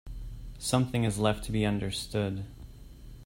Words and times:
Something 0.57 1.03
is 1.03 1.19
left 1.19 1.43
to 1.43 1.51
be 1.51 1.63
understood. 1.63 2.47